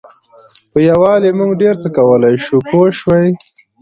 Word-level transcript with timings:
په 0.71 0.79
یووالي 0.89 1.29
موږ 1.37 1.51
ډېر 1.61 1.75
څه 1.83 1.87
کولای 1.97 2.35
شو 2.45 2.55
پوه 2.69 2.87
شوې!. 2.99 3.25